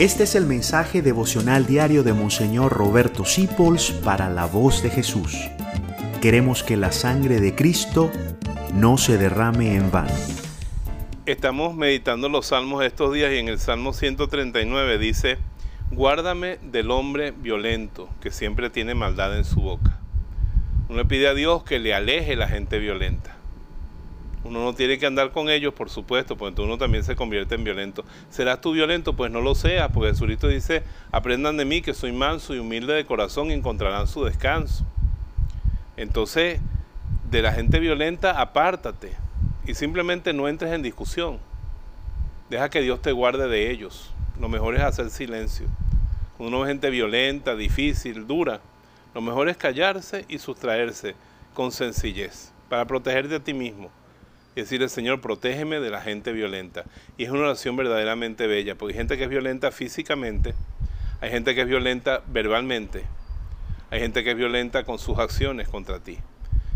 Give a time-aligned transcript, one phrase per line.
[0.00, 5.36] Este es el mensaje devocional diario de Monseñor Roberto Sipols para la voz de Jesús.
[6.22, 8.10] Queremos que la sangre de Cristo
[8.72, 10.14] no se derrame en vano.
[11.26, 15.36] Estamos meditando los salmos estos días y en el Salmo 139 dice,
[15.90, 19.98] Guárdame del hombre violento que siempre tiene maldad en su boca.
[20.88, 23.36] Uno le pide a Dios que le aleje la gente violenta.
[24.42, 27.64] Uno no tiene que andar con ellos, por supuesto, porque uno también se convierte en
[27.64, 28.04] violento.
[28.30, 29.14] ¿Serás tú violento?
[29.14, 32.94] Pues no lo seas, porque Jesucristo dice, aprendan de mí que soy manso y humilde
[32.94, 34.84] de corazón y encontrarán su descanso.
[35.98, 36.58] Entonces,
[37.30, 39.12] de la gente violenta, apártate
[39.66, 41.38] y simplemente no entres en discusión.
[42.48, 44.10] Deja que Dios te guarde de ellos.
[44.40, 45.66] Lo mejor es hacer silencio.
[46.38, 48.60] Cuando uno ve gente violenta, difícil, dura,
[49.14, 51.14] lo mejor es callarse y sustraerse
[51.52, 53.90] con sencillez para protegerte a ti mismo
[54.54, 56.84] y decirle, Señor, protégeme de la gente violenta.
[57.16, 60.54] Y es una oración verdaderamente bella, porque hay gente que es violenta físicamente,
[61.20, 63.04] hay gente que es violenta verbalmente,
[63.90, 66.18] hay gente que es violenta con sus acciones contra ti.